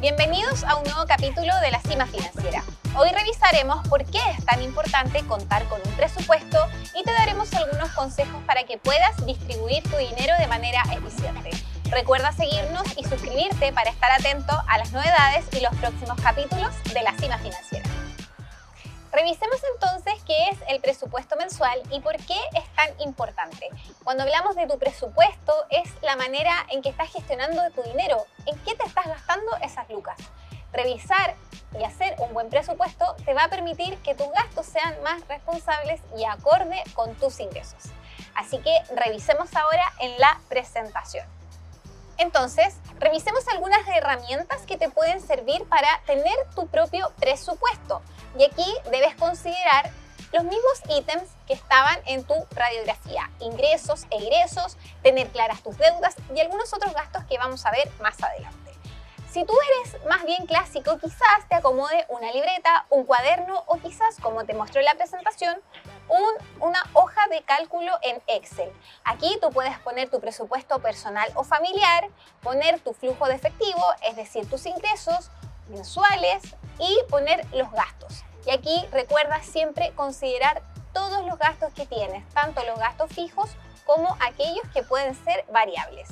Bienvenidos 0.00 0.62
a 0.62 0.76
un 0.76 0.84
nuevo 0.84 1.06
capítulo 1.08 1.52
de 1.60 1.72
la 1.72 1.80
Cima 1.80 2.06
Financiera. 2.06 2.62
Hoy 2.96 3.08
revisaremos 3.10 3.86
por 3.88 4.04
qué 4.04 4.20
es 4.30 4.44
tan 4.44 4.62
importante 4.62 5.26
contar 5.26 5.64
con 5.64 5.80
un 5.84 5.92
presupuesto 5.94 6.56
y 6.94 7.02
te 7.02 7.10
daremos 7.10 7.52
algunos 7.52 7.90
consejos 7.90 8.40
para 8.46 8.62
que 8.62 8.78
puedas 8.78 9.26
distribuir 9.26 9.82
tu 9.82 9.96
dinero 9.96 10.34
de 10.38 10.46
manera 10.46 10.84
eficiente. 10.92 11.50
Recuerda 11.90 12.30
seguirnos 12.30 12.84
y 12.96 13.02
suscribirte 13.08 13.72
para 13.72 13.90
estar 13.90 14.12
atento 14.12 14.52
a 14.68 14.78
las 14.78 14.92
novedades 14.92 15.46
y 15.50 15.60
los 15.60 15.74
próximos 15.74 16.16
capítulos 16.22 16.72
de 16.94 17.02
la 17.02 17.12
Cima 17.14 17.38
Financiera. 17.38 17.67
Revisemos 19.18 19.60
entonces 19.74 20.14
qué 20.24 20.48
es 20.50 20.58
el 20.68 20.80
presupuesto 20.80 21.34
mensual 21.34 21.82
y 21.90 21.98
por 21.98 22.16
qué 22.18 22.38
es 22.54 22.72
tan 22.76 22.88
importante. 23.00 23.68
Cuando 24.04 24.22
hablamos 24.22 24.54
de 24.54 24.68
tu 24.68 24.78
presupuesto 24.78 25.52
es 25.70 25.90
la 26.02 26.14
manera 26.14 26.52
en 26.70 26.82
que 26.82 26.90
estás 26.90 27.10
gestionando 27.12 27.60
tu 27.72 27.82
dinero, 27.82 28.26
en 28.46 28.56
qué 28.60 28.76
te 28.76 28.84
estás 28.86 29.06
gastando 29.06 29.56
esas 29.60 29.90
lucas. 29.90 30.16
Revisar 30.72 31.34
y 31.76 31.82
hacer 31.82 32.14
un 32.20 32.32
buen 32.32 32.48
presupuesto 32.48 33.16
te 33.24 33.34
va 33.34 33.44
a 33.44 33.48
permitir 33.48 33.98
que 34.02 34.14
tus 34.14 34.30
gastos 34.30 34.66
sean 34.66 34.94
más 35.02 35.26
responsables 35.26 36.00
y 36.16 36.24
acorde 36.24 36.80
con 36.94 37.12
tus 37.16 37.40
ingresos. 37.40 37.90
Así 38.36 38.58
que 38.58 38.70
revisemos 38.94 39.52
ahora 39.56 39.92
en 39.98 40.16
la 40.20 40.40
presentación. 40.48 41.37
Entonces, 42.18 42.76
revisemos 42.98 43.46
algunas 43.48 43.86
herramientas 43.88 44.62
que 44.62 44.76
te 44.76 44.90
pueden 44.90 45.20
servir 45.20 45.64
para 45.68 45.88
tener 46.04 46.34
tu 46.54 46.66
propio 46.66 47.12
presupuesto. 47.18 48.02
Y 48.36 48.44
aquí 48.44 48.66
debes 48.90 49.14
considerar 49.14 49.90
los 50.32 50.44
mismos 50.44 50.82
ítems 50.90 51.30
que 51.46 51.54
estaban 51.54 51.98
en 52.06 52.24
tu 52.24 52.34
radiografía, 52.50 53.30
ingresos, 53.40 54.06
egresos, 54.10 54.76
tener 55.02 55.28
claras 55.28 55.62
tus 55.62 55.78
deudas 55.78 56.16
y 56.34 56.40
algunos 56.40 56.72
otros 56.74 56.92
gastos 56.92 57.24
que 57.24 57.38
vamos 57.38 57.64
a 57.64 57.70
ver 57.70 57.90
más 58.00 58.22
adelante. 58.22 58.72
Si 59.30 59.44
tú 59.44 59.52
eres 59.70 60.04
más 60.06 60.24
bien 60.24 60.46
clásico, 60.46 60.98
quizás 60.98 61.48
te 61.48 61.54
acomode 61.54 62.06
una 62.08 62.32
libreta, 62.32 62.86
un 62.90 63.04
cuaderno 63.04 63.62
o 63.66 63.78
quizás, 63.78 64.16
como 64.20 64.44
te 64.44 64.54
mostró 64.54 64.80
en 64.80 64.86
la 64.86 64.94
presentación, 64.94 65.60
una 66.60 66.82
hoja 66.94 67.26
de 67.28 67.42
cálculo 67.42 67.92
en 68.02 68.22
Excel. 68.26 68.72
Aquí 69.04 69.38
tú 69.40 69.50
puedes 69.50 69.78
poner 69.78 70.10
tu 70.10 70.20
presupuesto 70.20 70.78
personal 70.80 71.30
o 71.34 71.44
familiar, 71.44 72.08
poner 72.42 72.80
tu 72.80 72.92
flujo 72.92 73.26
de 73.26 73.34
efectivo, 73.34 73.84
es 74.08 74.16
decir, 74.16 74.48
tus 74.48 74.66
ingresos 74.66 75.30
mensuales 75.68 76.42
y 76.78 76.98
poner 77.08 77.46
los 77.52 77.70
gastos. 77.72 78.24
Y 78.46 78.50
aquí 78.50 78.86
recuerda 78.92 79.42
siempre 79.42 79.92
considerar 79.94 80.62
todos 80.92 81.24
los 81.26 81.38
gastos 81.38 81.72
que 81.74 81.86
tienes, 81.86 82.26
tanto 82.30 82.64
los 82.64 82.78
gastos 82.78 83.10
fijos 83.12 83.50
como 83.84 84.16
aquellos 84.20 84.66
que 84.72 84.82
pueden 84.82 85.14
ser 85.24 85.44
variables. 85.52 86.08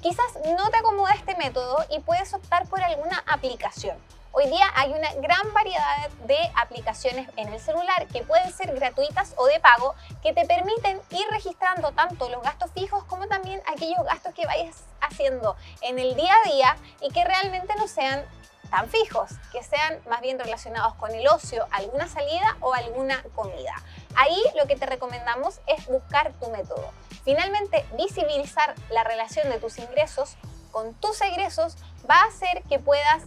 Quizás 0.00 0.34
no 0.56 0.70
te 0.70 0.78
acomoda 0.78 1.14
este 1.14 1.36
método 1.36 1.84
y 1.90 2.00
puedes 2.00 2.34
optar 2.34 2.66
por 2.68 2.82
alguna 2.82 3.22
aplicación. 3.26 3.96
Hoy 4.34 4.46
día 4.46 4.64
hay 4.74 4.90
una 4.94 5.12
gran 5.16 5.52
variedad 5.52 6.08
de 6.26 6.38
aplicaciones 6.56 7.28
en 7.36 7.52
el 7.52 7.60
celular 7.60 8.06
que 8.08 8.22
pueden 8.22 8.50
ser 8.50 8.74
gratuitas 8.74 9.34
o 9.36 9.44
de 9.44 9.60
pago 9.60 9.94
que 10.22 10.32
te 10.32 10.46
permiten 10.46 11.02
ir 11.10 11.26
registrando 11.30 11.92
tanto 11.92 12.30
los 12.30 12.42
gastos 12.42 12.70
fijos 12.72 13.04
como 13.04 13.28
también 13.28 13.60
aquellos 13.66 14.02
gastos 14.06 14.32
que 14.32 14.46
vayas 14.46 14.84
haciendo 15.02 15.54
en 15.82 15.98
el 15.98 16.16
día 16.16 16.32
a 16.34 16.48
día 16.48 16.76
y 17.02 17.10
que 17.10 17.22
realmente 17.22 17.74
no 17.76 17.86
sean 17.86 18.24
tan 18.70 18.88
fijos, 18.88 19.32
que 19.52 19.62
sean 19.62 20.00
más 20.08 20.22
bien 20.22 20.38
relacionados 20.38 20.94
con 20.94 21.14
el 21.14 21.28
ocio, 21.28 21.66
alguna 21.70 22.08
salida 22.08 22.56
o 22.60 22.72
alguna 22.72 23.22
comida. 23.34 23.74
Ahí 24.16 24.42
lo 24.56 24.66
que 24.66 24.76
te 24.76 24.86
recomendamos 24.86 25.60
es 25.66 25.86
buscar 25.88 26.32
tu 26.40 26.48
método. 26.48 26.90
Finalmente, 27.22 27.84
visibilizar 27.98 28.74
la 28.88 29.04
relación 29.04 29.50
de 29.50 29.58
tus 29.58 29.76
ingresos 29.76 30.38
con 30.70 30.94
tus 30.94 31.20
egresos 31.20 31.76
va 32.10 32.14
a 32.22 32.28
hacer 32.28 32.62
que 32.62 32.78
puedas 32.78 33.24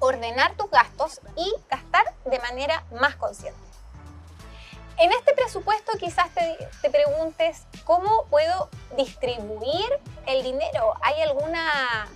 ordenar 0.00 0.54
tus 0.54 0.70
gastos 0.70 1.20
y 1.36 1.52
gastar 1.70 2.04
de 2.24 2.38
manera 2.40 2.84
más 3.00 3.16
consciente. 3.16 3.58
En 4.98 5.12
este 5.12 5.32
presupuesto 5.34 5.92
quizás 5.98 6.28
te, 6.34 6.68
te, 6.82 6.90
preguntes 6.90 7.62
cómo 7.84 8.26
puedo 8.26 8.68
distribuir 8.96 9.88
el 10.26 10.42
dinero. 10.42 10.94
¿Hay 11.02 11.22
alguna 11.22 12.08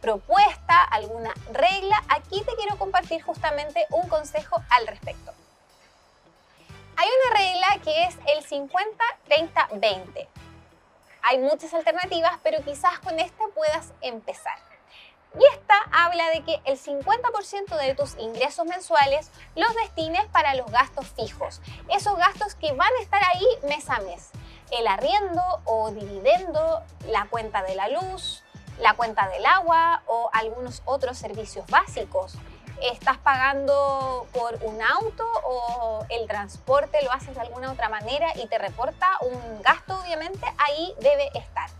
propuesta, 0.00 0.82
alguna 0.90 1.32
regla, 1.52 2.02
aquí 2.08 2.42
te 2.42 2.54
quiero 2.56 2.78
compartir 2.78 3.22
justamente 3.22 3.86
un 3.90 4.08
consejo 4.08 4.62
al 4.70 4.86
respecto. 4.86 5.32
Hay 6.96 7.08
una 7.08 7.38
regla 7.38 7.66
que 7.84 8.04
es 8.04 8.16
el 8.26 8.44
50-30-20. 8.44 10.28
Hay 11.22 11.38
muchas 11.38 11.74
alternativas, 11.74 12.38
pero 12.42 12.62
quizás 12.64 12.98
con 13.00 13.18
esta 13.18 13.44
puedas 13.54 13.92
empezar. 14.00 14.58
Y 15.34 15.44
esta 15.52 15.74
habla 15.92 16.28
de 16.30 16.42
que 16.42 16.60
el 16.64 16.78
50% 16.78 17.76
de 17.76 17.94
tus 17.94 18.16
ingresos 18.18 18.66
mensuales 18.66 19.30
los 19.54 19.74
destines 19.74 20.26
para 20.26 20.54
los 20.54 20.70
gastos 20.70 21.06
fijos, 21.08 21.60
esos 21.90 22.16
gastos 22.16 22.54
que 22.54 22.72
van 22.72 22.92
a 22.98 23.02
estar 23.02 23.22
ahí 23.22 23.46
mes 23.68 23.88
a 23.90 24.00
mes. 24.00 24.30
El 24.70 24.86
arriendo 24.86 25.42
o 25.64 25.90
dividendo, 25.90 26.82
la 27.06 27.26
cuenta 27.26 27.62
de 27.62 27.74
la 27.74 27.88
luz, 27.88 28.42
la 28.80 28.94
cuenta 28.94 29.28
del 29.28 29.44
agua 29.44 30.02
o 30.06 30.30
algunos 30.32 30.82
otros 30.84 31.18
servicios 31.18 31.66
básicos. 31.66 32.34
¿Estás 32.80 33.18
pagando 33.18 34.28
por 34.32 34.62
un 34.62 34.80
auto 34.80 35.24
o 35.44 36.06
el 36.10 36.28
transporte 36.28 37.02
lo 37.02 37.12
haces 37.12 37.34
de 37.34 37.40
alguna 37.40 37.72
otra 37.72 37.88
manera 37.88 38.28
y 38.36 38.46
te 38.46 38.56
reporta 38.56 39.06
un 39.22 39.62
gasto, 39.62 39.98
obviamente, 40.00 40.46
ahí 40.58 40.94
debe 41.00 41.28
estar. 41.34 41.70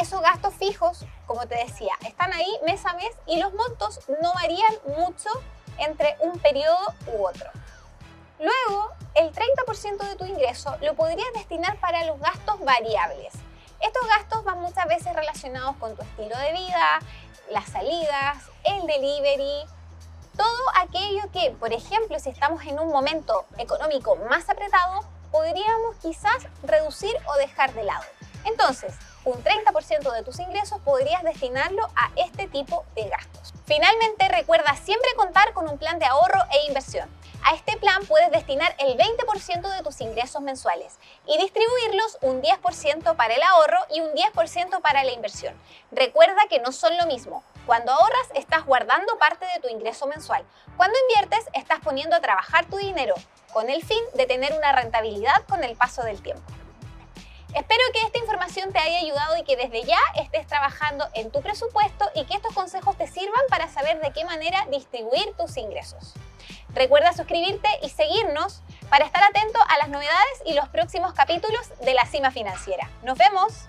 Esos 0.00 0.20
gastos 0.20 0.54
fijos, 0.54 1.04
como 1.26 1.46
te 1.48 1.56
decía, 1.56 1.92
están 2.06 2.32
ahí 2.32 2.46
mes 2.64 2.86
a 2.86 2.92
mes 2.94 3.10
y 3.26 3.40
los 3.40 3.52
montos 3.52 3.98
no 4.22 4.32
varían 4.32 4.72
mucho 4.96 5.28
entre 5.76 6.16
un 6.20 6.38
periodo 6.38 6.94
u 7.08 7.26
otro. 7.26 7.50
Luego, 8.38 8.92
el 9.16 9.32
30% 9.32 9.98
de 10.08 10.14
tu 10.14 10.24
ingreso 10.24 10.76
lo 10.82 10.94
podrías 10.94 11.26
destinar 11.34 11.80
para 11.80 12.04
los 12.04 12.20
gastos 12.20 12.60
variables. 12.60 13.34
Estos 13.80 14.08
gastos 14.08 14.44
van 14.44 14.60
muchas 14.60 14.86
veces 14.86 15.12
relacionados 15.14 15.74
con 15.78 15.96
tu 15.96 16.02
estilo 16.02 16.38
de 16.38 16.52
vida, 16.52 17.00
las 17.50 17.66
salidas, 17.66 18.38
el 18.62 18.86
delivery, 18.86 19.64
todo 20.36 20.62
aquello 20.80 21.22
que, 21.32 21.50
por 21.58 21.72
ejemplo, 21.72 22.20
si 22.20 22.30
estamos 22.30 22.64
en 22.66 22.78
un 22.78 22.88
momento 22.88 23.46
económico 23.56 24.14
más 24.30 24.48
apretado, 24.48 25.04
podríamos 25.32 25.96
quizás 25.96 26.46
reducir 26.62 27.16
o 27.26 27.34
dejar 27.38 27.74
de 27.74 27.82
lado. 27.82 28.04
Entonces, 28.44 28.94
un 29.28 29.44
30% 29.44 30.10
de 30.12 30.22
tus 30.22 30.38
ingresos 30.38 30.80
podrías 30.80 31.22
destinarlo 31.22 31.86
a 31.94 32.10
este 32.16 32.48
tipo 32.48 32.86
de 32.94 33.08
gastos. 33.08 33.52
Finalmente, 33.66 34.26
recuerda 34.28 34.74
siempre 34.76 35.10
contar 35.16 35.52
con 35.52 35.68
un 35.68 35.76
plan 35.76 35.98
de 35.98 36.06
ahorro 36.06 36.40
e 36.50 36.66
inversión. 36.66 37.10
A 37.44 37.54
este 37.54 37.76
plan 37.76 38.04
puedes 38.06 38.30
destinar 38.30 38.74
el 38.78 38.96
20% 38.96 39.76
de 39.76 39.82
tus 39.82 40.00
ingresos 40.00 40.40
mensuales 40.40 40.98
y 41.26 41.36
distribuirlos 41.36 42.18
un 42.22 42.42
10% 42.42 43.16
para 43.16 43.34
el 43.34 43.42
ahorro 43.42 43.78
y 43.90 44.00
un 44.00 44.12
10% 44.12 44.80
para 44.80 45.04
la 45.04 45.12
inversión. 45.12 45.54
Recuerda 45.90 46.48
que 46.48 46.60
no 46.60 46.72
son 46.72 46.96
lo 46.96 47.06
mismo. 47.06 47.44
Cuando 47.66 47.92
ahorras 47.92 48.28
estás 48.34 48.64
guardando 48.64 49.18
parte 49.18 49.46
de 49.54 49.60
tu 49.60 49.68
ingreso 49.68 50.06
mensual. 50.06 50.42
Cuando 50.78 50.98
inviertes 51.08 51.46
estás 51.52 51.80
poniendo 51.80 52.16
a 52.16 52.20
trabajar 52.20 52.64
tu 52.64 52.78
dinero 52.78 53.14
con 53.52 53.68
el 53.68 53.84
fin 53.84 54.02
de 54.14 54.26
tener 54.26 54.54
una 54.54 54.72
rentabilidad 54.72 55.44
con 55.48 55.62
el 55.64 55.76
paso 55.76 56.02
del 56.02 56.22
tiempo. 56.22 56.42
Espero 57.58 57.82
que 57.92 58.02
esta 58.02 58.18
información 58.18 58.72
te 58.72 58.78
haya 58.78 59.00
ayudado 59.00 59.36
y 59.36 59.42
que 59.42 59.56
desde 59.56 59.82
ya 59.82 59.98
estés 60.14 60.46
trabajando 60.46 61.08
en 61.14 61.32
tu 61.32 61.42
presupuesto 61.42 62.08
y 62.14 62.24
que 62.24 62.34
estos 62.34 62.54
consejos 62.54 62.96
te 62.96 63.08
sirvan 63.08 63.42
para 63.48 63.66
saber 63.66 64.00
de 64.00 64.12
qué 64.12 64.24
manera 64.24 64.64
distribuir 64.70 65.34
tus 65.36 65.56
ingresos. 65.56 66.14
Recuerda 66.68 67.12
suscribirte 67.12 67.68
y 67.82 67.88
seguirnos 67.88 68.62
para 68.88 69.06
estar 69.06 69.24
atento 69.24 69.58
a 69.68 69.76
las 69.78 69.88
novedades 69.88 70.42
y 70.46 70.54
los 70.54 70.68
próximos 70.68 71.14
capítulos 71.14 71.72
de 71.80 71.94
La 71.94 72.06
Cima 72.06 72.30
Financiera. 72.30 72.88
¡Nos 73.02 73.18
vemos! 73.18 73.66